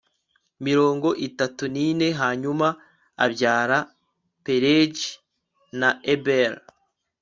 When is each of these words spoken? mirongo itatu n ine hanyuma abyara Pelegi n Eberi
mirongo 0.65 1.07
itatu 1.27 1.63
n 1.73 1.75
ine 1.87 2.09
hanyuma 2.21 2.67
abyara 3.25 3.79
Pelegi 4.43 5.07
n 5.79 5.81
Eberi 6.13 6.59